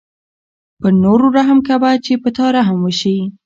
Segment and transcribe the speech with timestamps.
[0.79, 3.17] پر نورو رحم کوه چې په تا رحم وشي.